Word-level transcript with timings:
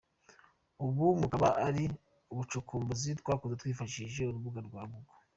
Ubu 0.85 1.05
bukaba 1.19 1.49
ari 1.67 1.85
ubucukumbuzi 2.31 3.09
twakoze 3.21 3.53
twifashishije 3.61 4.21
urubuga 4.25 4.59
rwa 4.67 4.81
Google. 4.91 5.15